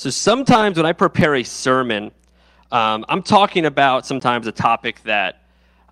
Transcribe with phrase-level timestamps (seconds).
[0.00, 2.10] So sometimes when I prepare a sermon,
[2.72, 5.42] um, I'm talking about sometimes a topic that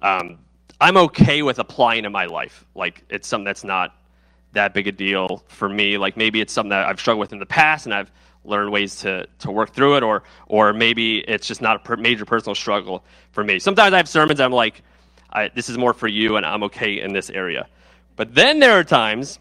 [0.01, 0.39] um,
[0.81, 2.65] I'm okay with applying in my life.
[2.75, 3.95] Like it's something that's not
[4.55, 5.99] that big a deal for me.
[5.99, 8.11] Like maybe it's something that I've struggled with in the past and I've
[8.47, 11.97] learned ways to, to work through it, or, or maybe it's just not a per-
[11.99, 13.59] major personal struggle for me.
[13.59, 14.81] Sometimes I have sermons I'm like,
[15.55, 17.69] this is more for you and I'm okay in this area.
[18.17, 19.39] But then there are times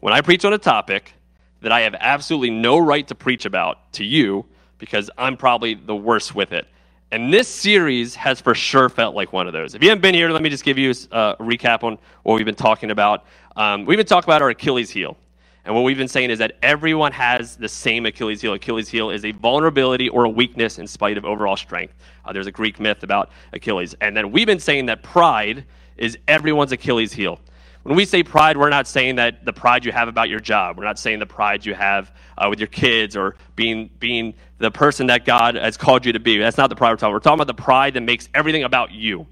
[0.00, 1.14] when I preach on a topic
[1.60, 4.46] that I have absolutely no right to preach about to you
[4.78, 6.66] because I'm probably the worst with it.
[7.10, 9.74] And this series has for sure felt like one of those.
[9.74, 12.44] If you haven't been here, let me just give you a recap on what we've
[12.44, 13.24] been talking about.
[13.56, 15.16] Um, we've been talking about our Achilles heel.
[15.64, 18.52] And what we've been saying is that everyone has the same Achilles heel.
[18.54, 21.94] Achilles heel is a vulnerability or a weakness in spite of overall strength.
[22.24, 23.94] Uh, there's a Greek myth about Achilles.
[24.00, 25.64] And then we've been saying that pride
[25.96, 27.40] is everyone's Achilles heel.
[27.88, 30.76] When we say pride, we're not saying that the pride you have about your job.
[30.76, 34.70] We're not saying the pride you have uh, with your kids or being, being the
[34.70, 36.36] person that God has called you to be.
[36.36, 37.14] That's not the pride we're talking about.
[37.14, 39.26] We're talking about the pride that makes everything about you.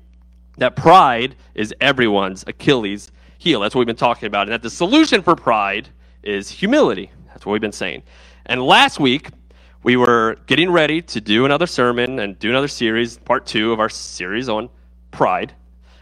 [0.57, 3.61] That pride is everyone's Achilles heel.
[3.61, 4.45] That's what we've been talking about.
[4.47, 5.91] And that the solution for pride
[6.23, 7.11] is humility.
[7.27, 8.05] That's what we've been saying.
[8.47, 9.29] And last week,
[9.83, 13.81] we were getting ready to do another sermon and do another series, part two of
[13.81, 14.71] our series on
[15.11, 15.53] pride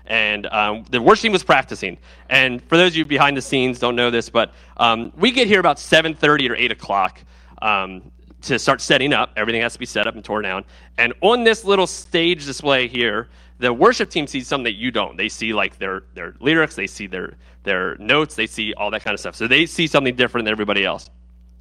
[0.07, 1.97] and um, the worship team was practicing.
[2.29, 5.47] And for those of you behind the scenes don't know this, but um, we get
[5.47, 7.23] here about 7.30 or 8 o'clock
[7.63, 8.03] um,
[8.43, 9.33] to start setting up.
[9.37, 10.65] Everything has to be set up and torn down.
[10.99, 15.17] And on this little stage display here, the worship team sees something that you don't.
[15.17, 19.05] They see like their, their lyrics, they see their, their notes, they see all that
[19.05, 19.37] kind of stuff.
[19.37, 21.09] So they see something different than everybody else.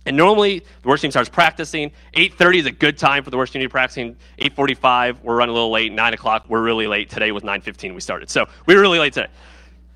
[0.05, 1.91] And normally the worship team starts practicing.
[2.13, 4.17] 8:30 is a good time for the worship team to be practicing.
[4.39, 5.91] 8:45, we're running a little late.
[5.91, 7.09] 9 o'clock, we're really late.
[7.09, 9.29] Today was 9:15 we started, so we were really late today.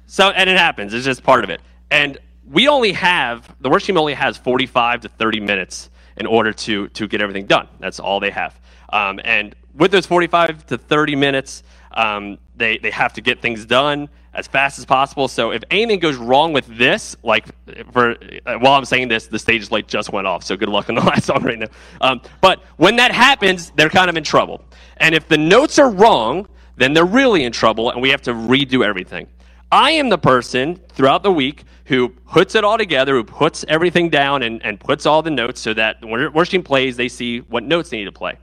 [0.06, 0.94] So and it happens.
[0.94, 1.62] It's just part of it.
[1.92, 2.18] And
[2.50, 6.88] we only have the worship team only has 45 to 30 minutes in order to
[6.90, 7.68] to get everything done.
[7.80, 8.60] That's all they have.
[8.90, 13.66] Um, and with those 45 to 30 minutes, um, they they have to get things
[13.66, 15.28] done as fast as possible.
[15.28, 17.46] So if anything goes wrong with this, like
[17.92, 18.12] for
[18.46, 20.44] uh, while I'm saying this, the stage light just went off.
[20.44, 21.68] So good luck on the last song right now.
[22.02, 24.64] Um, but when that happens, they're kind of in trouble.
[24.98, 28.34] And if the notes are wrong, then they're really in trouble, and we have to
[28.34, 29.28] redo everything.
[29.72, 34.10] I am the person throughout the week who puts it all together, who puts everything
[34.10, 37.64] down and, and puts all the notes so that when worship plays, they see what
[37.64, 38.38] notes they need to play.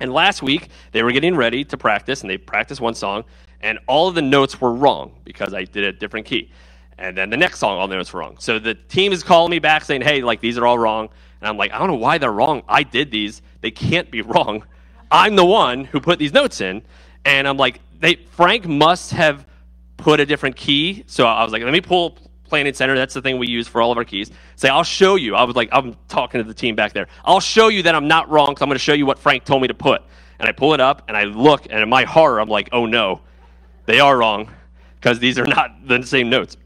[0.00, 3.24] And last week, they were getting ready to practice, and they practiced one song,
[3.60, 6.50] and all of the notes were wrong because I did a different key.
[6.98, 8.36] And then the next song, all the notes were wrong.
[8.38, 11.08] So the team is calling me back saying, hey, like, these are all wrong.
[11.40, 12.62] And I'm like, I don't know why they're wrong.
[12.68, 13.42] I did these.
[13.60, 14.64] They can't be wrong.
[15.10, 16.82] I'm the one who put these notes in.
[17.24, 19.46] And I'm like, they, Frank must have
[19.96, 21.04] put a different key.
[21.06, 22.94] So I was like, let me pull Planning Center.
[22.96, 24.30] That's the thing we use for all of our keys.
[24.56, 25.34] Say, I'll show you.
[25.34, 27.08] I was like, I'm talking to the team back there.
[27.24, 29.44] I'll show you that I'm not wrong because I'm going to show you what Frank
[29.44, 30.02] told me to put.
[30.38, 32.86] And I pull it up and I look, and in my horror, I'm like, oh
[32.86, 33.22] no,
[33.86, 34.50] they are wrong
[34.96, 36.56] because these are not the same notes.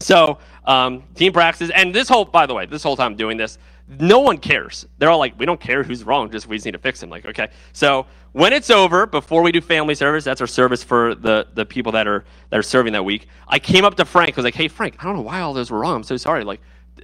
[0.00, 3.36] So, um, team practices, and this whole, by the way, this whole time I'm doing
[3.36, 4.86] this, no one cares.
[4.98, 7.08] They're all like, we don't care who's wrong, just we just need to fix him.
[7.08, 7.50] Like, okay.
[7.72, 11.64] So when it's over, before we do family service, that's our service for the, the
[11.64, 13.28] people that are that are serving that week.
[13.48, 15.54] I came up to Frank, I was like, hey Frank, I don't know why all
[15.54, 15.96] those were wrong.
[15.96, 16.44] I'm so sorry.
[16.44, 16.60] Like,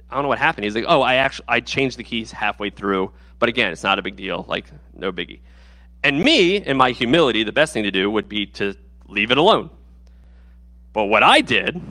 [0.09, 0.65] I don't know what happened.
[0.65, 3.11] He's like, oh, I actually I changed the keys halfway through.
[3.39, 4.45] But again, it's not a big deal.
[4.47, 5.39] Like, no biggie.
[6.03, 8.75] And me, in my humility, the best thing to do would be to
[9.07, 9.69] leave it alone.
[10.93, 11.81] But what I did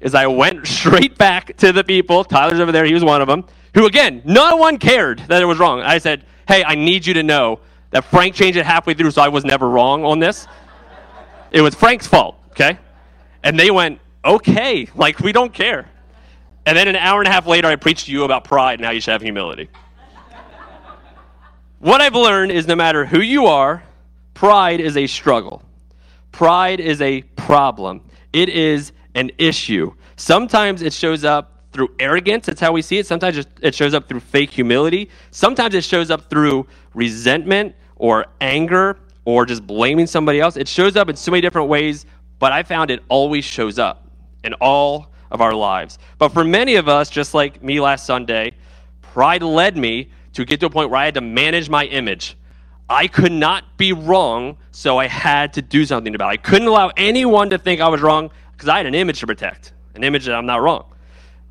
[0.00, 2.24] is I went straight back to the people.
[2.24, 5.46] Tyler's over there, he was one of them, who, again, no one cared that it
[5.46, 5.80] was wrong.
[5.80, 7.60] I said, hey, I need you to know
[7.90, 10.46] that Frank changed it halfway through, so I was never wrong on this.
[11.52, 12.78] It was Frank's fault, okay?
[13.42, 15.90] And they went, okay, like we don't care.
[16.64, 18.86] And then an hour and a half later, I preached to you about pride and
[18.86, 19.68] how you should have humility.
[21.80, 23.82] what I've learned is no matter who you are,
[24.32, 25.64] pride is a struggle.
[26.32, 28.02] Pride is a problem,
[28.32, 29.92] it is an issue.
[30.16, 33.06] Sometimes it shows up through arrogance, that's how we see it.
[33.06, 35.08] Sometimes it shows up through fake humility.
[35.30, 40.56] Sometimes it shows up through resentment or anger or just blaming somebody else.
[40.56, 42.06] It shows up in so many different ways,
[42.38, 44.08] but I found it always shows up
[44.42, 45.98] in all of our lives.
[46.18, 48.52] But for many of us, just like me last Sunday,
[49.00, 52.36] pride led me to get to a point where I had to manage my image.
[52.90, 56.32] I could not be wrong, so I had to do something about it.
[56.32, 59.28] I couldn't allow anyone to think I was wrong because I had an image to
[59.28, 60.86] protect, an image that I'm not wrong.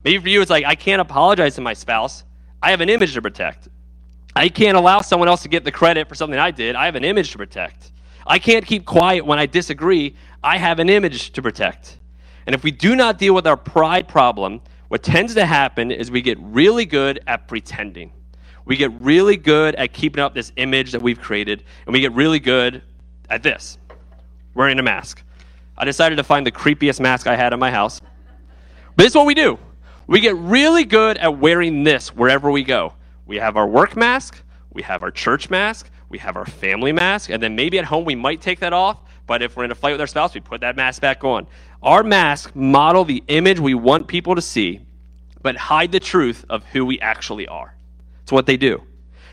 [0.04, 2.26] Maybe for you, it's like, I can't apologize to my spouse.
[2.62, 3.70] I have an image to protect.
[4.36, 6.76] I can't allow someone else to get the credit for something I did.
[6.76, 7.94] I have an image to protect.
[8.28, 10.18] I can't keep quiet when I disagree.
[10.44, 12.00] I have an image to protect.
[12.48, 14.60] And if we do not deal with our pride problem,
[14.90, 18.12] what tends to happen is we get really good at pretending.
[18.66, 22.12] We get really good at keeping up this image that we've created, and we get
[22.14, 22.82] really good
[23.30, 23.78] at this
[24.54, 25.24] wearing a mask.
[25.78, 28.02] I decided to find the creepiest mask I had in my house.
[28.96, 29.58] But this is what we do.
[30.08, 32.94] We get really good at wearing this wherever we go.
[33.26, 34.42] We have our work mask,
[34.74, 38.06] we have our church mask, we have our family mask, and then maybe at home
[38.06, 40.42] we might take that off, but if we're in a fight with our spouse, we
[40.42, 41.46] put that mask back on.
[41.84, 44.82] Our masks model the image we want people to see,
[45.44, 47.76] but hide the truth of who we actually are.
[48.30, 48.84] It's what they do.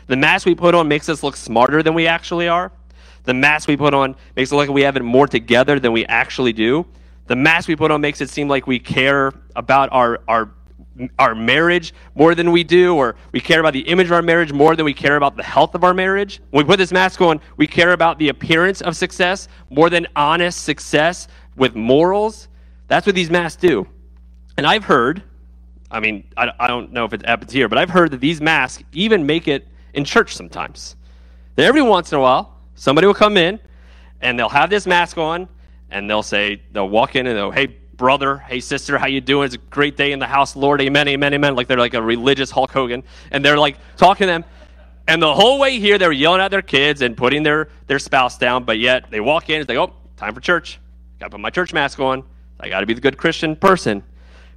[0.07, 2.71] The mask we put on makes us look smarter than we actually are.
[3.25, 5.91] The mask we put on makes it look like we have it more together than
[5.91, 6.83] we actually do.
[7.27, 10.49] The mask we put on makes it seem like we care about our, our
[11.19, 14.51] our marriage more than we do, or we care about the image of our marriage
[14.51, 16.41] more than we care about the health of our marriage.
[16.49, 20.07] When we put this mask on, we care about the appearance of success more than
[20.15, 22.47] honest success with morals.
[22.87, 23.85] That's what these masks do.
[24.57, 25.21] And I've heard,
[25.89, 28.41] I mean, I, I don't know if it happens here, but I've heard that these
[28.41, 30.95] masks even make it in church sometimes.
[31.55, 33.59] That every once in a while, somebody will come in
[34.21, 35.47] and they'll have this mask on
[35.89, 37.67] and they'll say, they'll walk in and they'll, hey,
[37.97, 39.45] brother, hey sister, how you doing?
[39.45, 41.55] It's a great day in the house, Lord, amen, amen, amen.
[41.55, 44.45] Like they're like a religious Hulk Hogan, and they're like talking to them,
[45.07, 48.37] and the whole way here they're yelling at their kids and putting their their spouse
[48.37, 50.79] down, but yet they walk in, it's like, oh, time for church.
[51.19, 52.23] Got to put my church mask on.
[52.59, 54.03] I got to be the good Christian person.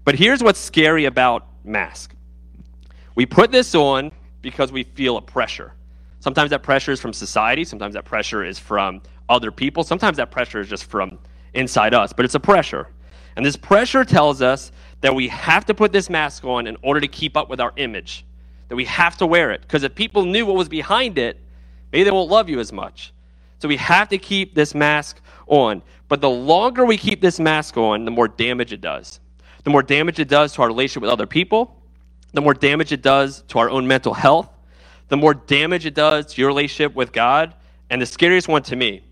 [0.04, 2.14] But here's what's scary about mask.
[3.14, 5.72] We put this on because we feel a pressure.
[6.20, 7.64] Sometimes that pressure is from society.
[7.64, 9.84] Sometimes that pressure is from other people.
[9.84, 11.18] Sometimes that pressure is just from
[11.54, 12.88] inside us, but it's a pressure.
[13.36, 17.00] And this pressure tells us that we have to put this mask on in order
[17.00, 18.24] to keep up with our image,
[18.68, 19.62] that we have to wear it.
[19.62, 21.40] Because if people knew what was behind it,
[21.92, 23.12] maybe they won't love you as much.
[23.58, 25.82] So we have to keep this mask on.
[26.08, 29.20] But the longer we keep this mask on, the more damage it does.
[29.64, 31.76] The more damage it does to our relationship with other people,
[32.32, 34.48] the more damage it does to our own mental health,
[35.08, 37.54] the more damage it does to your relationship with God.
[37.90, 39.02] And the scariest one to me,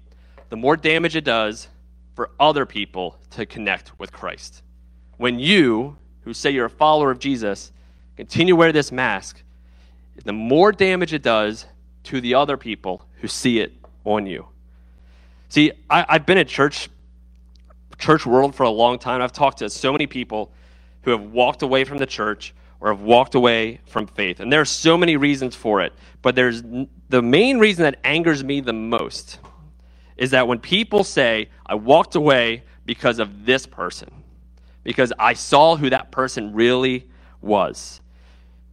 [0.50, 1.68] the more damage it does
[2.14, 4.62] for other people to connect with Christ.
[5.16, 7.72] When you, who say you're a follower of Jesus,
[8.16, 9.42] continue to wear this mask,
[10.24, 11.66] the more damage it does
[12.04, 13.72] to the other people who see it
[14.04, 14.46] on you.
[15.48, 16.88] See, I, have been at church,
[17.98, 19.20] church world for a long time.
[19.20, 20.52] I've talked to so many people
[21.02, 24.40] who have walked away from the church or have walked away from faith.
[24.40, 25.92] And there are so many reasons for it.
[26.22, 26.62] But there's
[27.08, 29.40] the main reason that angers me the most
[30.16, 34.10] is that when people say, I walked away because of this person,
[34.82, 37.08] because I saw who that person really
[37.40, 38.00] was.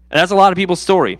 [0.10, 1.20] And that's a lot of people's story.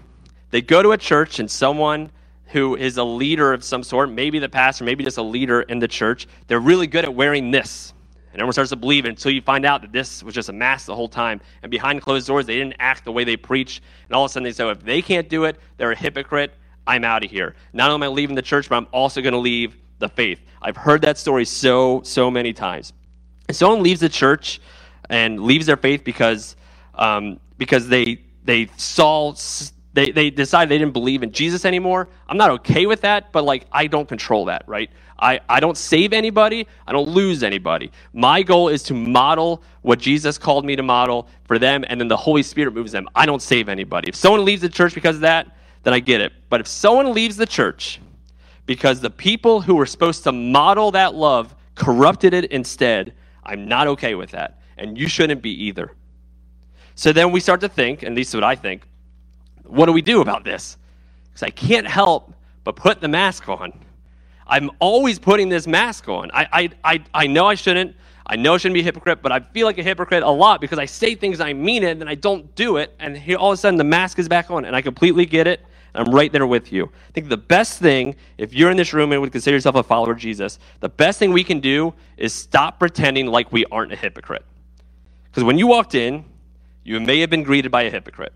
[0.52, 2.12] They go to a church and someone
[2.48, 5.80] who is a leader of some sort, maybe the pastor, maybe just a leader in
[5.80, 7.94] the church, they're really good at wearing this.
[8.36, 10.88] And everyone starts to believe until you find out that this was just a mask
[10.88, 11.40] the whole time.
[11.64, 13.82] And behind closed doors, they didn't act the way they preach.
[14.10, 16.54] And all of a sudden they say, if they can't do it, they're a hypocrite.
[16.86, 17.56] I'm out of here.
[17.72, 20.42] Not only am I leaving the church, but I'm also going to leave the faith.
[20.62, 22.92] I've heard that story so, so many times.
[23.48, 24.60] If someone leaves the church
[25.10, 26.58] and leaves their faith because,
[26.96, 29.34] um, because they, they saw,
[29.96, 33.44] they, they decided they didn't believe in Jesus anymore, I'm not okay with that, but
[33.44, 34.90] like, I don't control that, right?
[35.18, 36.68] I, I don't save anybody.
[36.86, 37.92] I don't lose anybody.
[38.14, 42.10] My goal is to model what Jesus called me to model for them, and then
[42.10, 43.08] the Holy Spirit moves them.
[43.16, 44.10] I don't save anybody.
[44.10, 46.34] If someone leaves the church because of that, then I get it.
[46.50, 48.02] But if someone leaves the church
[48.66, 53.14] because the people who were supposed to model that love corrupted it instead.
[53.44, 54.60] I'm not okay with that.
[54.78, 55.92] And you shouldn't be either.
[56.96, 58.82] So then we start to think, and this is what I think
[59.68, 60.78] what do we do about this?
[61.30, 63.74] Because I can't help but put the mask on.
[64.48, 66.32] I'm always putting this mask on.
[66.34, 67.96] I, I, I, I know I shouldn't.
[68.28, 70.60] I know I shouldn't be a hypocrite, but I feel like a hypocrite a lot
[70.60, 73.38] because I say things I mean it, and then I don't do it, and here
[73.38, 75.64] all of a sudden the mask is back on, and I completely get it.
[75.94, 76.92] I'm right there with you.
[77.08, 79.84] I think the best thing, if you're in this room and would consider yourself a
[79.84, 83.94] follower of Jesus, the best thing we can do is stop pretending like we aren't
[83.94, 84.44] a hypocrite.
[85.26, 86.26] Because when you walked in,
[86.84, 88.34] you may have been greeted by a hypocrite.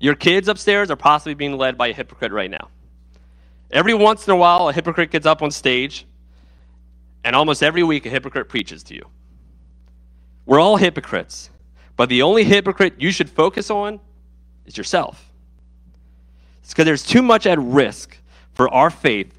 [0.00, 2.68] Your kids upstairs are possibly being led by a hypocrite right now.
[3.70, 6.06] Every once in a while, a hypocrite gets up on stage,
[7.24, 9.06] and almost every week, a hypocrite preaches to you.
[10.46, 11.50] We're all hypocrites,
[11.96, 14.00] but the only hypocrite you should focus on
[14.64, 15.30] is yourself.
[16.62, 18.16] It's because there's too much at risk
[18.54, 19.38] for our faith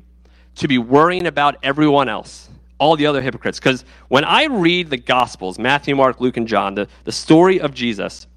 [0.55, 3.59] to be worrying about everyone else, all the other hypocrites.
[3.59, 7.73] Because when I read the Gospels, Matthew, Mark, Luke, and John, the, the story of
[7.73, 8.27] Jesus,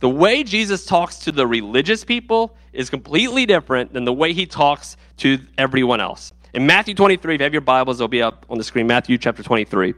[0.00, 4.46] the way Jesus talks to the religious people is completely different than the way he
[4.46, 6.32] talks to everyone else.
[6.54, 8.86] In Matthew 23, if you have your Bibles, they'll be up on the screen.
[8.86, 9.94] Matthew chapter 23.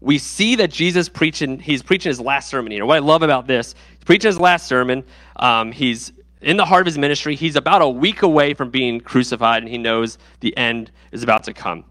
[0.00, 2.86] We see that Jesus preaching, he's preaching his last sermon here.
[2.86, 5.02] What I love about this, he's preaching his last sermon.
[5.36, 7.34] Um, he's in the heart of his ministry.
[7.34, 11.44] He's about a week away from being crucified, and he knows the end is about
[11.44, 11.84] to come.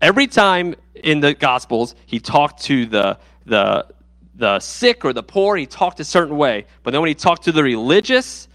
[0.00, 3.86] Every time in the Gospels, he talked to the, the,
[4.34, 6.66] the sick or the poor, he talked a certain way.
[6.82, 8.48] But then when he talked to the religious,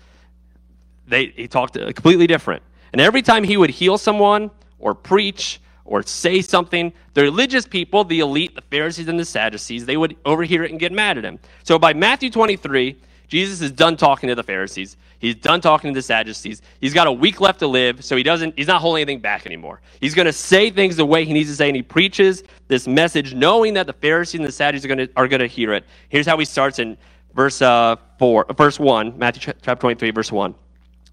[1.08, 2.64] they, he talked completely different.
[2.92, 8.04] And every time he would heal someone or preach or say something, the religious people,
[8.04, 11.24] the elite, the Pharisees and the Sadducees, they would overhear it and get mad at
[11.24, 11.40] him.
[11.64, 14.96] So by Matthew 23, Jesus is done talking to the Pharisees.
[15.20, 16.62] He's done talking to the Sadducees.
[16.80, 19.46] He's got a week left to live, so he doesn't he's not holding anything back
[19.46, 19.82] anymore.
[20.00, 22.88] He's going to say things the way he needs to say and he preaches this
[22.88, 25.74] message knowing that the Pharisees and the Sadducees are going to are going to hear
[25.74, 25.86] it.
[26.10, 26.98] Here's how he starts in
[27.34, 30.56] verse uh, 4 verse 1, Matthew chapter 23 verse 1.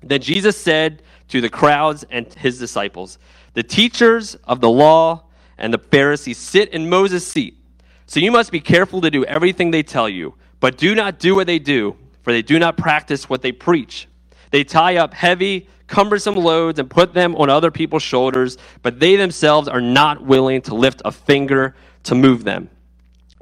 [0.03, 3.19] Then Jesus said to the crowds and his disciples,
[3.55, 5.25] "The teachers of the law
[5.59, 7.57] and the Pharisees sit in Moses' seat.
[8.07, 11.35] So you must be careful to do everything they tell you, but do not do
[11.35, 14.09] what they do." For they do not practice what they preach.
[14.51, 19.17] They tie up heavy, cumbersome loads and put them on other people's shoulders, but they
[19.17, 22.71] themselves are not willing to lift a finger to move them.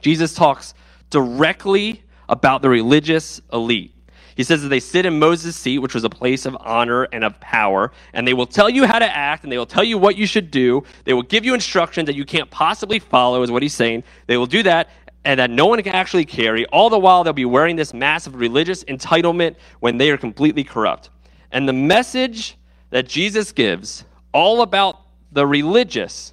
[0.00, 0.74] Jesus talks
[1.10, 3.94] directly about the religious elite.
[4.34, 7.22] He says that they sit in Moses' seat, which was a place of honor and
[7.22, 9.98] of power, and they will tell you how to act, and they will tell you
[9.98, 10.84] what you should do.
[11.04, 14.04] They will give you instructions that you can't possibly follow, is what he's saying.
[14.26, 14.88] They will do that,
[15.24, 16.66] and that no one can actually carry.
[16.66, 21.10] All the while, they'll be wearing this of religious entitlement when they are completely corrupt.
[21.52, 22.56] And the message
[22.90, 25.00] that Jesus gives, all about
[25.30, 26.32] the religious,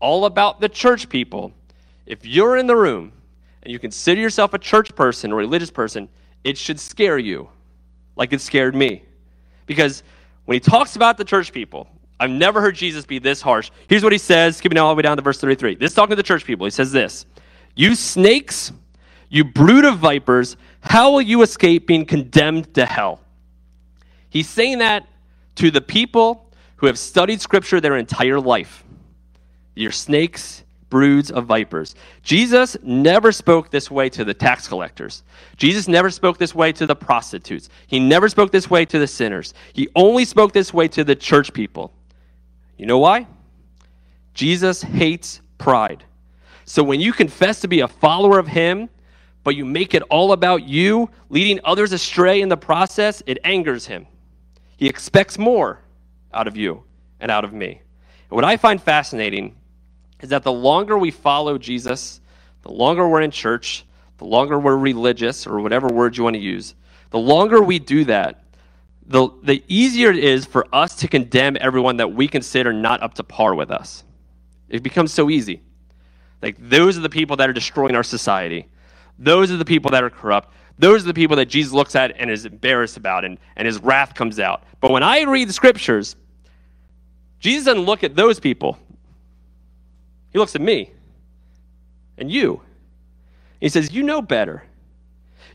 [0.00, 1.52] all about the church people,
[2.06, 3.12] if you're in the room
[3.62, 6.08] and you consider yourself a church person or religious person,
[6.44, 7.48] it should scare you
[8.16, 9.02] like it scared me.
[9.66, 10.02] Because
[10.44, 11.88] when he talks about the church people,
[12.20, 13.70] I've never heard Jesus be this harsh.
[13.88, 15.76] Here's what he says, skipping all the way down to verse 33.
[15.76, 16.66] This talking to the church people.
[16.66, 17.26] He says this
[17.78, 18.72] you snakes,
[19.28, 23.20] you brood of vipers, how will you escape being condemned to hell?
[24.30, 25.06] He's saying that
[25.54, 28.82] to the people who have studied Scripture their entire life.
[29.76, 31.94] You're snakes, broods of vipers.
[32.24, 35.22] Jesus never spoke this way to the tax collectors.
[35.56, 37.68] Jesus never spoke this way to the prostitutes.
[37.86, 39.54] He never spoke this way to the sinners.
[39.72, 41.92] He only spoke this way to the church people.
[42.76, 43.28] You know why?
[44.34, 46.02] Jesus hates pride.
[46.68, 48.90] So when you confess to be a follower of Him,
[49.42, 53.86] but you make it all about you, leading others astray in the process, it angers
[53.86, 54.06] Him.
[54.76, 55.80] He expects more
[56.34, 56.84] out of you
[57.20, 57.80] and out of me.
[58.28, 59.56] And what I find fascinating
[60.20, 62.20] is that the longer we follow Jesus,
[62.60, 63.86] the longer we're in church,
[64.18, 66.74] the longer we're religious, or whatever word you want to use,
[67.08, 68.44] the longer we do that,
[69.06, 73.14] the, the easier it is for us to condemn everyone that we consider not up
[73.14, 74.04] to par with us.
[74.68, 75.62] It becomes so easy.
[76.42, 78.68] Like, those are the people that are destroying our society.
[79.18, 80.54] Those are the people that are corrupt.
[80.78, 83.78] Those are the people that Jesus looks at and is embarrassed about, and, and his
[83.80, 84.62] wrath comes out.
[84.80, 86.14] But when I read the scriptures,
[87.40, 88.78] Jesus doesn't look at those people.
[90.32, 90.92] He looks at me
[92.16, 92.62] and you.
[93.60, 94.64] He says, You know better.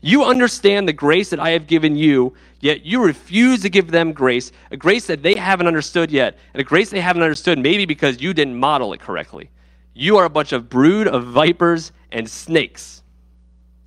[0.02, 4.12] You understand the grace that I have given you, yet you refuse to give them
[4.12, 7.86] grace, a grace that they haven't understood yet, and a grace they haven't understood maybe
[7.86, 9.48] because you didn't model it correctly.
[9.96, 13.04] You are a bunch of brood of vipers and snakes.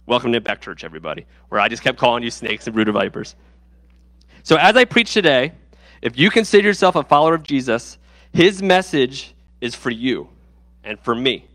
[0.06, 2.94] Welcome to Impact Church, everybody, where I just kept calling you snakes and brood of
[2.94, 3.36] vipers.
[4.44, 5.52] So, as I preach today,
[6.02, 7.98] if you consider yourself a follower of Jesus,
[8.32, 10.30] his message is for you
[10.86, 11.46] and for me.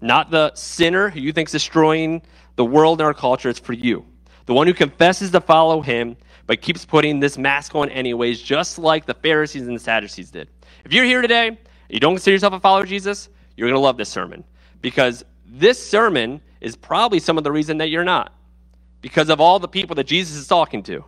[0.00, 2.22] Not the sinner who you think is destroying
[2.54, 4.06] the world and our culture, it's for you.
[4.46, 8.78] The one who confesses to follow him, but keeps putting this mask on anyways, just
[8.78, 10.48] like the Pharisees and the Sadducees did.
[10.84, 11.58] If you're here today
[11.94, 14.44] you don't consider yourself a follower of Jesus, you're going to love this sermon
[14.80, 18.32] because this sermon is probably some of the reason that you're not
[19.02, 21.04] because of all the people that Jesus is talking to.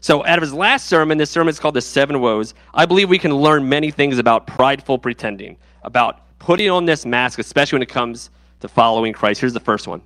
[0.00, 2.54] So, out of his last sermon, this sermon is called The Seven Woes.
[2.72, 7.40] I believe we can learn many things about prideful pretending, about putting on this mask,
[7.40, 9.40] especially when it comes to following Christ.
[9.40, 10.00] Here's the first one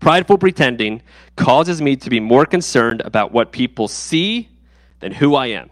[0.00, 1.02] Prideful pretending
[1.36, 4.48] causes me to be more concerned about what people see
[4.98, 5.70] than who I am.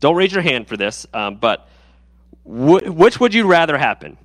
[0.00, 1.68] Don't raise your hand for this, um, but
[2.44, 4.18] Wh- which would you rather happen?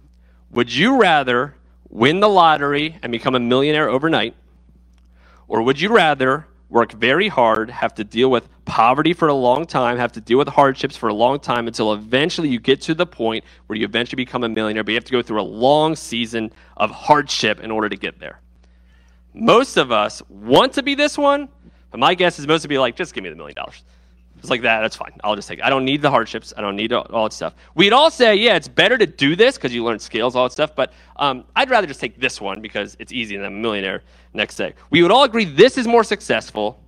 [0.52, 1.56] Would you rather
[1.90, 4.36] win the lottery and become a millionaire overnight?
[5.48, 9.66] Or would you rather work very hard, have to deal with poverty for a long
[9.66, 12.96] time, have to deal with hardships for a long time until eventually you get to
[12.96, 15.44] the point where you eventually become a millionaire, but you have to go through a
[15.44, 18.42] long season of hardship in order to get there?
[19.34, 21.50] Most of us want to be this one,
[21.92, 23.84] but my guess is most of you like, just give me the million dollars.
[24.50, 24.82] Like that.
[24.82, 25.14] That's fine.
[25.24, 25.66] I'll just take it.
[25.66, 26.54] I don't need the hardships.
[26.58, 27.56] I don't need all, all that stuff.
[27.76, 30.52] We'd all say, yeah, it's better to do this because you learn skills, all that
[30.54, 30.76] stuff.
[30.76, 34.04] But um, I'd rather just take this one because it's easy and I'm a millionaire
[34.34, 34.74] next day.
[34.90, 36.80] We would all agree this is more successful,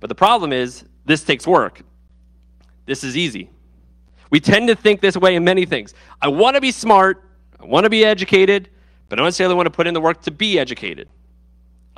[0.00, 1.82] But the problem is, this takes work.
[2.86, 3.50] This is easy.
[4.30, 5.94] We tend to think this way in many things.
[6.20, 7.24] I want to be smart,
[7.60, 8.70] I want to be educated,
[9.08, 11.08] but I don't necessarily want to put in the work to be educated.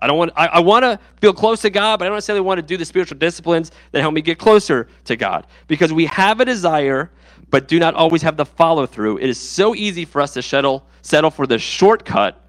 [0.01, 2.41] I don't want I, I want to feel close to God, but I don't necessarily
[2.41, 5.47] want to do the spiritual disciplines that help me get closer to God.
[5.67, 7.11] Because we have a desire,
[7.51, 9.19] but do not always have the follow through.
[9.19, 12.41] It is so easy for us to settle, settle for the shortcut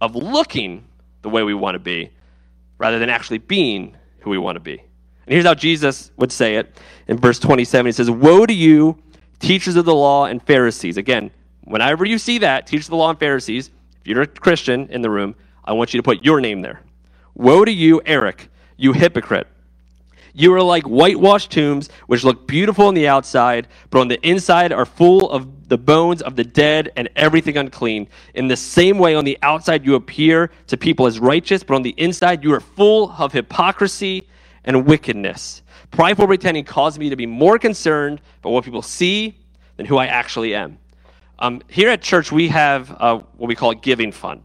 [0.00, 0.84] of looking
[1.22, 2.10] the way we want to be
[2.78, 4.78] rather than actually being who we want to be.
[4.78, 6.76] And here's how Jesus would say it
[7.06, 7.86] in verse 27.
[7.86, 8.98] He says, Woe to you,
[9.38, 10.96] teachers of the law and Pharisees.
[10.96, 11.30] Again,
[11.64, 15.02] whenever you see that, teachers of the law and Pharisees, if you're a Christian in
[15.02, 16.80] the room, I want you to put your name there.
[17.40, 19.46] Woe to you, Eric, you hypocrite.
[20.34, 24.72] You are like whitewashed tombs, which look beautiful on the outside, but on the inside
[24.74, 28.08] are full of the bones of the dead and everything unclean.
[28.34, 31.82] In the same way, on the outside you appear to people as righteous, but on
[31.82, 34.28] the inside you are full of hypocrisy
[34.64, 35.62] and wickedness.
[35.92, 39.38] Prideful pretending caused me to be more concerned about what people see
[39.78, 40.76] than who I actually am.
[41.38, 44.42] Um, here at church, we have uh, what we call a giving fund.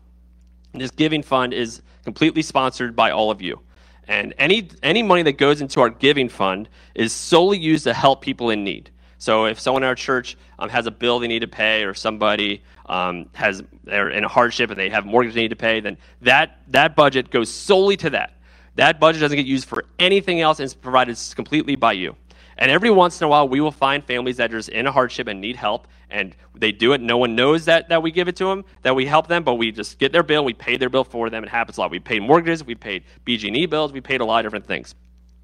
[0.71, 3.59] And this giving fund is completely sponsored by all of you.
[4.07, 8.21] And any, any money that goes into our giving fund is solely used to help
[8.21, 8.91] people in need.
[9.17, 11.93] So if someone in our church um, has a bill they need to pay, or
[11.93, 15.79] somebody um, has they're in a hardship and they have mortgage they need to pay,
[15.79, 18.33] then that that budget goes solely to that.
[18.75, 22.15] That budget doesn't get used for anything else and is provided completely by you.
[22.57, 24.91] And every once in a while, we will find families that are just in a
[24.91, 27.01] hardship and need help, and they do it.
[27.01, 29.55] No one knows that, that we give it to them, that we help them, but
[29.55, 31.43] we just get their bill, we pay their bill for them.
[31.43, 31.91] It happens a lot.
[31.91, 34.95] We paid mortgages, we paid BG&E bills, we paid a lot of different things.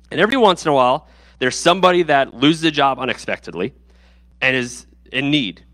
[0.09, 1.07] And every once in a while,
[1.39, 3.73] there's somebody that loses a job unexpectedly
[4.41, 5.65] and is in need.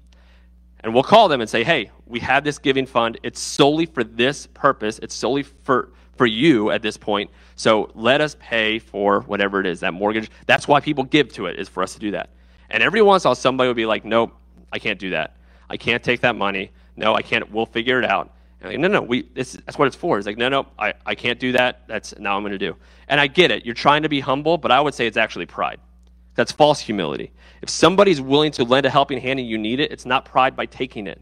[0.79, 3.19] And we'll call them and say, hey, we have this giving fund.
[3.21, 4.99] It's solely for this purpose.
[4.99, 7.29] It's solely for for you at this point.
[7.55, 10.29] So let us pay for whatever it is, that mortgage.
[10.45, 12.29] That's why people give to it, is for us to do that.
[12.69, 14.33] And every once in a while, somebody will be like, nope,
[14.71, 15.35] I can't do that.
[15.69, 16.71] I can't take that money.
[16.95, 17.49] No, I can't.
[17.51, 18.31] We'll figure it out.
[18.63, 20.17] Like, no, no, we, that's what it's for.
[20.17, 21.87] It's like, no, no, I, I can't do that.
[21.87, 22.75] That's now I'm going to do.
[23.07, 23.65] And I get it.
[23.65, 25.79] You're trying to be humble, but I would say it's actually pride.
[26.35, 27.31] That's false humility.
[27.61, 30.55] If somebody's willing to lend a helping hand and you need it, it's not pride
[30.55, 31.21] by taking it.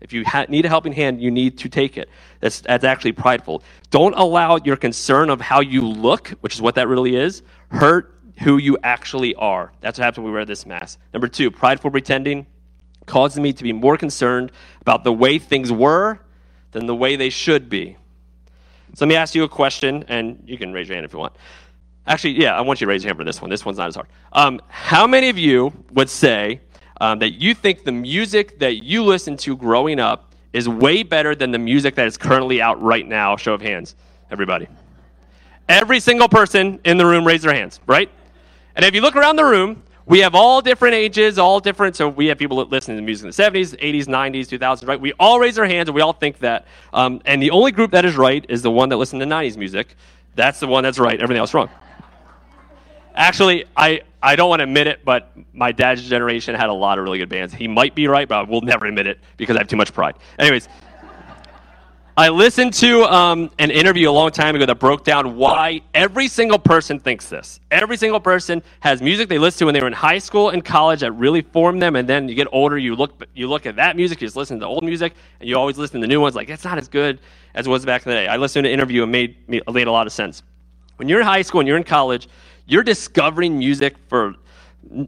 [0.00, 2.08] If you ha- need a helping hand, you need to take it.
[2.40, 3.62] That's, that's actually prideful.
[3.90, 8.14] Don't allow your concern of how you look, which is what that really is, hurt
[8.42, 9.72] who you actually are.
[9.80, 10.98] That's what happens when we wear this mask.
[11.12, 12.46] Number two, prideful pretending
[13.06, 16.20] causes me to be more concerned about the way things were
[16.72, 17.96] than the way they should be.
[18.94, 21.18] So let me ask you a question, and you can raise your hand if you
[21.18, 21.34] want.
[22.06, 23.50] Actually, yeah, I want you to raise your hand for this one.
[23.50, 24.08] This one's not as hard.
[24.32, 26.60] Um, how many of you would say
[27.00, 31.34] um, that you think the music that you listened to growing up is way better
[31.34, 33.36] than the music that is currently out right now?
[33.36, 33.94] Show of hands,
[34.30, 34.68] everybody.
[35.68, 38.10] Every single person in the room raise their hands, right?
[38.74, 41.94] And if you look around the room, we have all different ages, all different.
[41.94, 45.00] So we have people that listen to music in the 70s, 80s, 90s, 2000s, right?
[45.00, 46.66] We all raise our hands and we all think that.
[46.92, 49.56] Um, and the only group that is right is the one that listened to 90s
[49.56, 49.94] music.
[50.34, 51.20] That's the one that's right.
[51.20, 51.70] Everything else wrong.
[53.14, 56.98] Actually, I, I don't want to admit it, but my dad's generation had a lot
[56.98, 57.54] of really good bands.
[57.54, 59.94] He might be right, but I will never admit it because I have too much
[59.94, 60.16] pride.
[60.38, 60.68] Anyways,
[62.16, 66.28] I listened to um, an interview a long time ago that broke down why every
[66.28, 67.60] single person thinks this.
[67.70, 70.62] Every single person has music they listened to when they were in high school and
[70.62, 73.76] college that really formed them, and then you get older, you look you look at
[73.76, 76.08] that music, you just listen to the old music, and you always listen to the
[76.08, 76.34] new ones.
[76.34, 77.20] Like it's not as good
[77.54, 78.26] as it was back in the day.
[78.26, 80.42] I listened to an interview and made made a lot of sense.
[80.96, 82.28] When you're in high school and you're in college,
[82.70, 84.34] you're discovering music for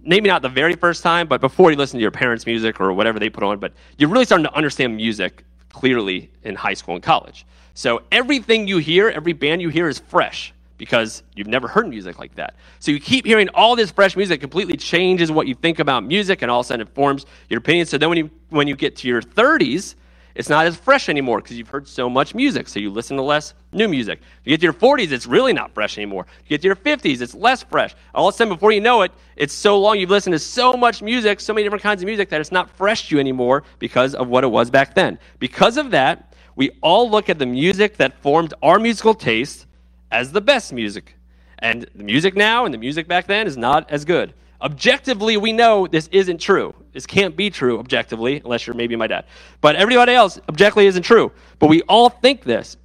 [0.04, 2.92] maybe not the very first time, but before you listen to your parents' music or
[2.92, 6.94] whatever they put on, but you're really starting to understand music clearly in high school
[6.94, 7.46] and college.
[7.74, 12.18] So everything you hear, every band you hear is fresh because you've never heard music
[12.18, 12.56] like that.
[12.80, 16.42] So you keep hearing all this fresh music completely changes what you think about music
[16.42, 17.86] and all of a sudden it forms your opinion.
[17.86, 19.94] So then when you when you get to your 30s,
[20.34, 22.68] it's not as fresh anymore because you've heard so much music.
[22.68, 24.20] So you listen to less new music.
[24.44, 26.26] You get to your 40s, it's really not fresh anymore.
[26.44, 27.94] You get to your 50s, it's less fresh.
[28.14, 30.72] All of a sudden, before you know it, it's so long, you've listened to so
[30.72, 33.64] much music, so many different kinds of music, that it's not fresh to you anymore
[33.78, 35.18] because of what it was back then.
[35.38, 39.66] Because of that, we all look at the music that formed our musical taste
[40.10, 41.16] as the best music.
[41.58, 44.34] And the music now and the music back then is not as good.
[44.62, 46.72] Objectively, we know this isn't true.
[46.92, 49.24] This can't be true objectively, unless you're maybe my dad.
[49.60, 51.32] But everybody else objectively isn't true.
[51.58, 52.76] But we all think this.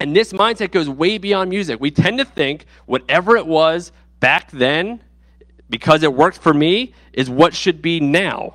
[0.00, 1.80] And this mindset goes way beyond music.
[1.80, 5.02] We tend to think whatever it was back then,
[5.68, 8.54] because it worked for me, is what should be now.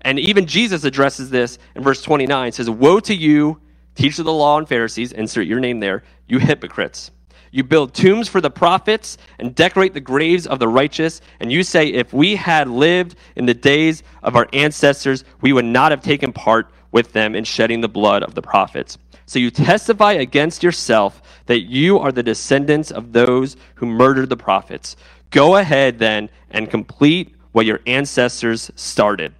[0.00, 2.48] And even Jesus addresses this in verse 29.
[2.48, 3.60] It says, Woe to you,
[3.94, 7.10] teachers of the law and Pharisees, insert your name there, you hypocrites.
[7.56, 11.22] You build tombs for the prophets and decorate the graves of the righteous.
[11.40, 15.64] And you say, if we had lived in the days of our ancestors, we would
[15.64, 18.98] not have taken part with them in shedding the blood of the prophets.
[19.24, 24.36] So you testify against yourself that you are the descendants of those who murdered the
[24.36, 24.94] prophets.
[25.30, 29.32] Go ahead then and complete what your ancestors started.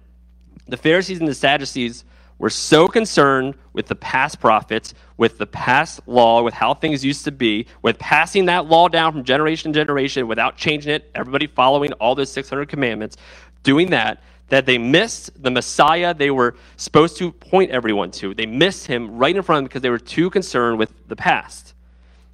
[0.67, 2.03] The Pharisees and the Sadducees
[2.39, 7.25] were so concerned with the past prophets, with the past law, with how things used
[7.25, 11.47] to be, with passing that law down from generation to generation without changing it, everybody
[11.47, 13.17] following all those 600 commandments,
[13.63, 18.33] doing that, that they missed the Messiah they were supposed to point everyone to.
[18.33, 21.15] They missed him right in front of them because they were too concerned with the
[21.15, 21.73] past.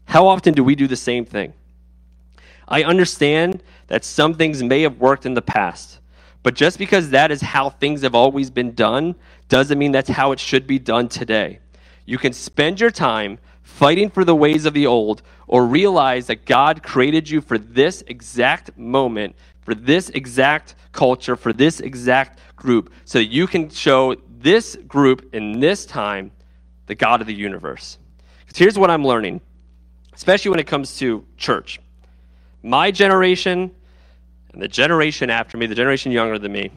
[0.06, 1.54] How often do we do the same thing?
[2.68, 6.00] I understand that some things may have worked in the past,
[6.44, 9.16] but just because that is how things have always been done
[9.54, 11.60] doesn't mean that's how it should be done today.
[12.06, 16.44] You can spend your time fighting for the ways of the old or realize that
[16.46, 22.92] God created you for this exact moment, for this exact culture, for this exact group,
[23.06, 26.32] so you can show this group in this time
[26.88, 28.00] the God of the universe.
[28.40, 29.40] Because here's what I'm learning,
[30.16, 31.80] especially when it comes to church.
[32.64, 33.70] My generation
[34.52, 36.72] and the generation after me, the generation younger than me,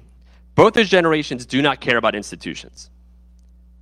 [0.56, 2.90] both those generations do not care about institutions.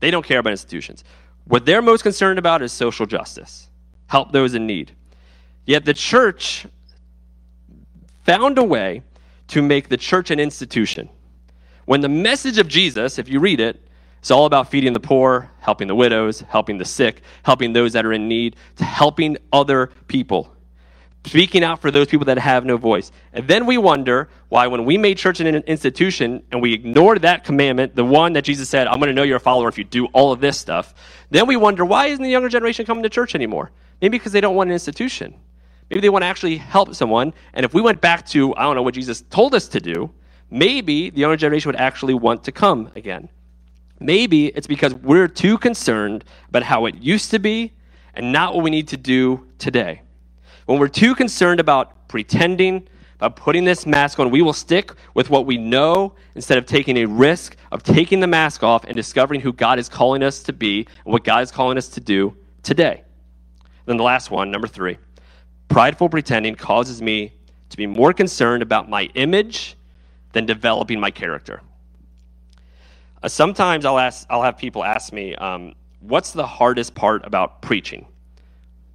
[0.00, 1.02] They don't care about institutions.
[1.46, 3.68] What they're most concerned about is social justice,
[4.08, 4.92] help those in need.
[5.64, 6.66] Yet the church
[8.24, 9.02] found a way
[9.48, 11.08] to make the church an institution.
[11.84, 13.80] When the message of Jesus, if you read it,
[14.18, 18.06] it's all about feeding the poor, helping the widows, helping the sick, helping those that
[18.06, 20.53] are in need, to helping other people
[21.26, 23.10] speaking out for those people that have no voice.
[23.32, 27.44] And then we wonder why, when we made church an institution and we ignored that
[27.44, 29.84] commandment, the one that Jesus said, I'm going to know you're a follower if you
[29.84, 30.94] do all of this stuff,
[31.30, 33.70] then we wonder why isn't the younger generation coming to church anymore?
[34.00, 35.34] Maybe because they don't want an institution.
[35.90, 37.32] Maybe they want to actually help someone.
[37.54, 40.10] And if we went back to, I don't know, what Jesus told us to do,
[40.50, 43.28] maybe the younger generation would actually want to come again.
[43.98, 47.72] Maybe it's because we're too concerned about how it used to be
[48.14, 50.02] and not what we need to do today.
[50.66, 55.28] When we're too concerned about pretending, about putting this mask on, we will stick with
[55.28, 59.40] what we know instead of taking a risk of taking the mask off and discovering
[59.40, 62.36] who God is calling us to be and what God is calling us to do
[62.62, 63.04] today.
[63.86, 64.98] Then the last one, number three
[65.68, 67.32] prideful pretending causes me
[67.70, 69.76] to be more concerned about my image
[70.32, 71.60] than developing my character.
[73.22, 77.60] Uh, sometimes I'll, ask, I'll have people ask me, um, what's the hardest part about
[77.62, 78.06] preaching?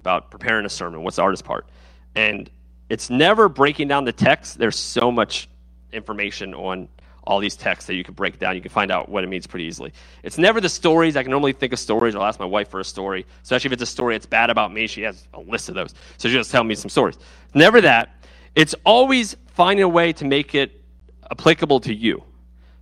[0.00, 1.02] About preparing a sermon.
[1.02, 1.66] What's the hardest part?
[2.14, 2.50] And
[2.88, 4.58] it's never breaking down the text.
[4.58, 5.48] There's so much
[5.92, 6.88] information on
[7.24, 8.56] all these texts that you can break down.
[8.56, 9.92] You can find out what it means pretty easily.
[10.22, 11.16] It's never the stories.
[11.16, 12.14] I can normally think of stories.
[12.14, 14.72] I'll ask my wife for a story, especially if it's a story that's bad about
[14.72, 14.86] me.
[14.86, 15.94] She has a list of those.
[16.16, 17.18] So she'll just tell me some stories.
[17.54, 18.16] Never that.
[18.54, 20.82] It's always finding a way to make it
[21.30, 22.24] applicable to you.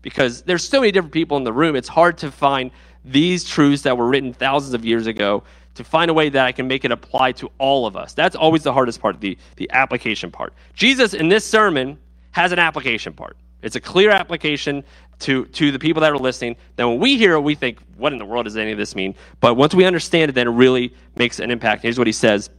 [0.00, 2.70] Because there's so many different people in the room, it's hard to find
[3.04, 5.42] these truths that were written thousands of years ago
[5.78, 8.12] to find a way that I can make it apply to all of us.
[8.12, 10.52] That's always the hardest part, the, the application part.
[10.74, 11.98] Jesus, in this sermon,
[12.32, 13.36] has an application part.
[13.62, 14.84] It's a clear application
[15.20, 16.56] to, to the people that are listening.
[16.76, 18.94] Then when we hear it, we think, what in the world does any of this
[18.94, 19.14] mean?
[19.40, 21.82] But once we understand it, then it really makes an impact.
[21.82, 22.50] Here's what he says,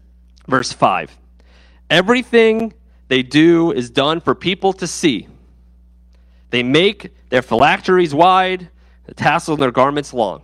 [0.47, 1.15] verse 5.
[1.89, 2.73] Everything
[3.08, 5.27] they do is done for people to see.
[6.49, 8.69] They make their phylacteries wide,
[9.05, 10.41] the tassels in their garments long.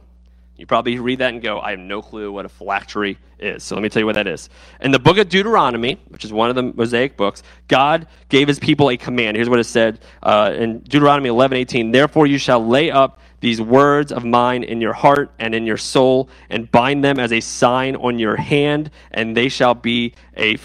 [0.58, 3.64] You probably read that and go, I have no clue what a phylactery is.
[3.64, 4.50] So let me tell you what that is.
[4.80, 8.58] In the book of Deuteronomy, which is one of the Mosaic books, God gave his
[8.58, 9.36] people a command.
[9.36, 11.92] Here's what it said uh, in Deuteronomy 11 18.
[11.92, 15.78] Therefore, you shall lay up these words of mine in your heart and in your
[15.78, 20.58] soul, and bind them as a sign on your hand, and they shall be a,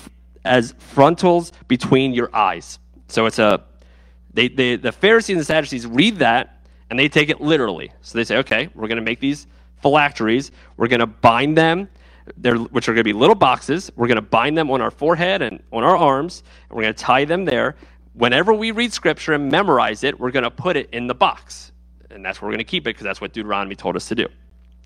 [0.44, 2.78] as frontals between your eyes.
[3.08, 3.64] So it's a,
[4.32, 7.92] they, they, the Pharisees and the Sadducees read that, and they take it literally.
[8.02, 9.46] So they say, okay, we're going to make these
[9.82, 10.50] phylacteries.
[10.76, 11.88] We're going to bind them,
[12.42, 13.90] which are going to be little boxes.
[13.96, 16.94] We're going to bind them on our forehead and on our arms, and we're going
[16.94, 17.76] to tie them there.
[18.14, 21.72] Whenever we read scripture and memorize it, we're going to put it in the box.
[22.10, 24.14] And that's where we're going to keep it because that's what Deuteronomy told us to
[24.14, 24.26] do.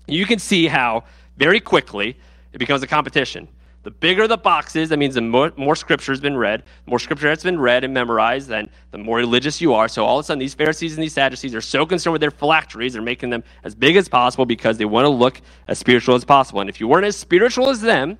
[0.07, 1.03] You can see how
[1.37, 2.17] very quickly
[2.53, 3.47] it becomes a competition.
[3.85, 6.63] The bigger the box is, that means the more, more scripture has been read.
[6.85, 9.87] The more scripture has been read and memorized, then the more religious you are.
[9.87, 12.31] So all of a sudden, these Pharisees and these Sadducees are so concerned with their
[12.31, 16.15] phylacteries, they're making them as big as possible because they want to look as spiritual
[16.15, 16.61] as possible.
[16.61, 18.17] And if you weren't as spiritual as them,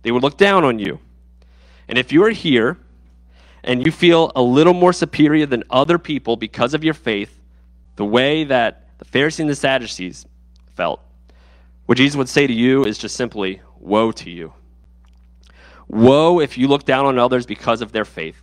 [0.00, 0.98] they would look down on you.
[1.86, 2.78] And if you are here
[3.62, 7.42] and you feel a little more superior than other people because of your faith,
[7.96, 10.24] the way that the Pharisees and the Sadducees
[10.74, 11.02] felt,
[11.84, 14.54] what Jesus would say to you is just simply, Woe to you.
[15.88, 18.40] Woe if you look down on others because of their faith.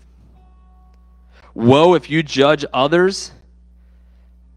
[1.54, 3.32] Woe if you judge others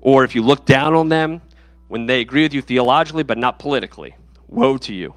[0.00, 1.40] or if you look down on them
[1.88, 4.14] when they agree with you theologically but not politically.
[4.48, 5.14] Woe to you.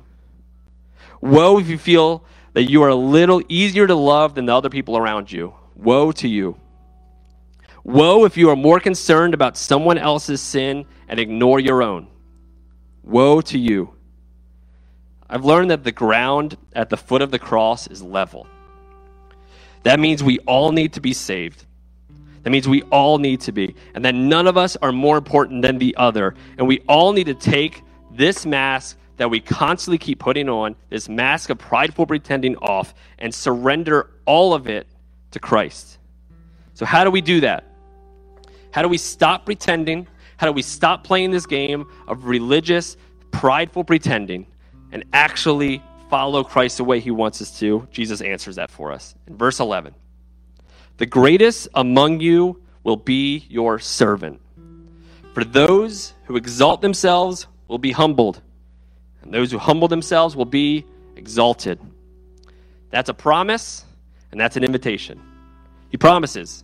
[1.22, 4.70] Woe if you feel that you are a little easier to love than the other
[4.70, 5.54] people around you.
[5.76, 6.58] Woe to you.
[7.84, 12.08] Woe if you are more concerned about someone else's sin and ignore your own.
[13.04, 13.97] Woe to you.
[15.30, 18.48] I've learned that the ground at the foot of the cross is level.
[19.84, 21.66] That means we all need to be saved.
[22.44, 23.76] That means we all need to be.
[23.94, 26.36] And that none of us are more important than the other.
[26.58, 31.10] And we all need to take this mask that we constantly keep putting on, this
[31.10, 34.88] mask of prideful pretending off, and surrender all of it
[35.32, 35.98] to Christ.
[36.74, 37.66] So, how do we do that?
[38.72, 40.08] How do we stop pretending?
[40.38, 42.96] How do we stop playing this game of religious,
[43.32, 44.46] prideful pretending
[44.92, 47.88] and actually follow Christ the way he wants us to?
[47.92, 49.94] Jesus answers that for us in verse 11.
[50.98, 54.42] The greatest among you will be your servant.
[55.34, 58.42] For those who exalt themselves will be humbled,
[59.22, 61.80] and those who humble themselves will be exalted.
[62.90, 63.86] That's a promise,
[64.32, 65.22] and that's an invitation.
[65.90, 66.64] He promises.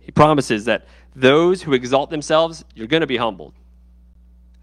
[0.00, 3.54] He promises that those who exalt themselves, you're going to be humbled.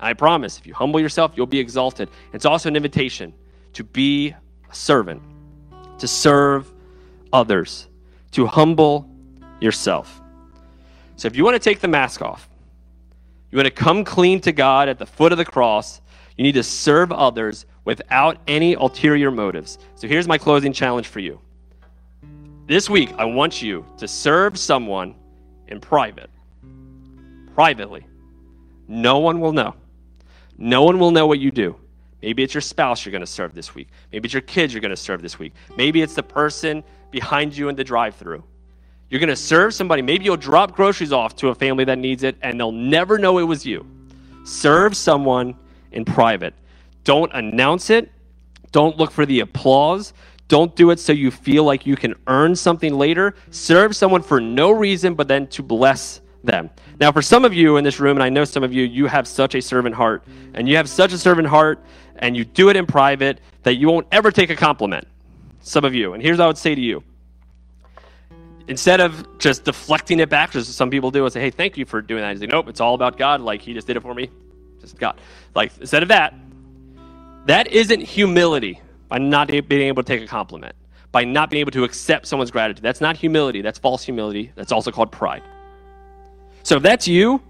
[0.02, 2.10] I promise, if you humble yourself, you'll be exalted.
[2.34, 3.34] It's also an invitation
[3.74, 4.30] to be
[4.70, 5.22] a servant,
[6.00, 6.72] to serve
[7.32, 7.88] others,
[8.32, 9.10] to humble
[9.60, 10.22] yourself.
[11.16, 12.50] So if you want to take the mask off,
[13.52, 16.02] you want to come clean to God at the foot of the cross,
[16.38, 19.78] you need to serve others without any ulterior motives.
[19.96, 21.40] So here's my closing challenge for you.
[22.66, 25.16] This week, I want you to serve someone
[25.68, 26.30] in private
[27.54, 28.06] privately.
[28.88, 29.76] No one will know.
[30.58, 31.76] No one will know what you do.
[32.22, 33.88] Maybe it's your spouse you're going to serve this week.
[34.12, 35.54] Maybe it's your kids you're going to serve this week.
[35.76, 38.44] Maybe it's the person behind you in the drive through.
[39.10, 40.02] You're going to serve somebody.
[40.02, 43.40] Maybe you'll drop groceries off to a family that needs it and they'll never know
[43.40, 43.86] it was you.
[44.44, 45.56] Serve someone
[45.92, 46.54] in private.
[47.04, 48.12] Don't announce it.
[48.72, 50.14] Don't look for the applause.
[50.48, 53.36] Don't do it so you feel like you can earn something later.
[53.50, 56.70] Serve someone for no reason but then to bless them.
[57.00, 59.08] Now, for some of you in this room, and I know some of you, you
[59.08, 60.24] have such a servant heart,
[60.54, 61.84] and you have such a servant heart,
[62.16, 65.08] and you do it in private that you won't ever take a compliment.
[65.62, 66.14] Some of you.
[66.14, 67.04] And here's what I would say to you
[68.68, 71.86] instead of just deflecting it back, as some people do, and say, hey, thank you
[71.86, 72.32] for doing that.
[72.32, 73.42] He's like, nope, it's all about God.
[73.42, 74.30] Like, he just did it for me.
[74.80, 75.20] Just God.
[75.54, 76.34] Like, instead of that,
[77.46, 80.76] that isn't humility by not being able to take a compliment,
[81.12, 82.82] by not being able to accept someone's gratitude.
[82.82, 83.62] That's not humility.
[83.62, 84.52] That's false humility.
[84.56, 85.44] That's also called pride.
[86.64, 87.42] So if that's you,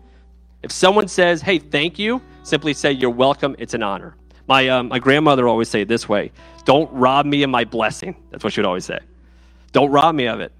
[0.63, 4.15] if someone says, hey, thank you, simply say, you're welcome, it's an honor.
[4.47, 6.31] My, um, my grandmother always say it this way
[6.65, 8.15] don't rob me of my blessing.
[8.29, 8.99] That's what she would always say.
[9.71, 10.51] Don't rob me of it.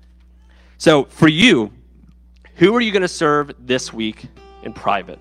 [0.77, 1.71] So for you,
[2.55, 4.25] who are you going to serve this week
[4.63, 5.19] in private?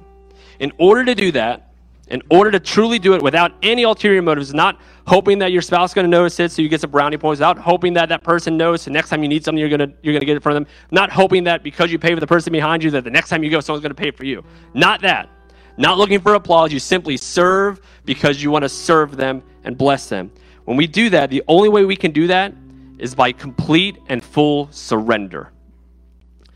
[0.58, 1.69] In order to do that,
[2.11, 5.90] in order to truly do it without any ulterior motives, not hoping that your spouse
[5.90, 8.23] is going to notice it so you get some brownie points, without hoping that that
[8.23, 10.37] person knows so next time you need something you're going to you're going to get
[10.37, 13.05] it from them, not hoping that because you pay for the person behind you that
[13.05, 14.44] the next time you go someone's going to pay for you.
[14.75, 15.29] Not that.
[15.77, 20.09] Not looking for applause, you simply serve because you want to serve them and bless
[20.09, 20.31] them.
[20.64, 22.53] When we do that, the only way we can do that
[22.99, 25.53] is by complete and full surrender.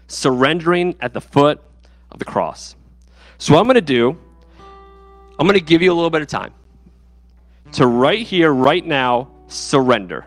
[0.09, 1.63] Surrendering at the foot
[2.11, 2.77] of the cross.
[3.39, 4.19] So what I'm going to do
[5.39, 6.55] I'm going to give you a little bit of time
[7.73, 10.27] to right here, right now, surrender.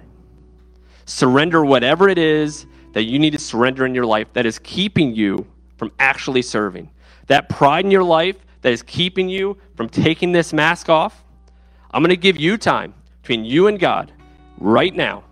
[1.05, 5.15] Surrender whatever it is that you need to surrender in your life that is keeping
[5.15, 5.45] you
[5.77, 6.89] from actually serving.
[7.27, 11.23] That pride in your life that is keeping you from taking this mask off.
[11.91, 14.11] I'm going to give you time between you and God
[14.57, 15.23] right now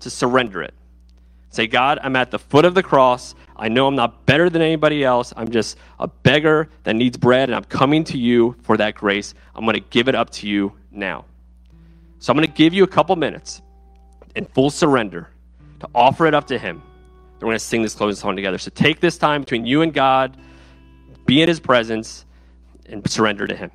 [0.00, 0.74] to surrender it.
[1.50, 3.34] Say, God, I'm at the foot of the cross.
[3.58, 5.32] I know I'm not better than anybody else.
[5.36, 9.34] I'm just a beggar that needs bread, and I'm coming to you for that grace.
[9.54, 11.24] I'm going to give it up to you now.
[12.18, 13.62] So I'm going to give you a couple minutes
[14.34, 15.30] in full surrender
[15.80, 16.82] to offer it up to Him.
[17.36, 18.58] We're going to sing this closing song together.
[18.58, 20.36] So take this time between you and God,
[21.24, 22.24] be in His presence,
[22.86, 23.70] and surrender to Him.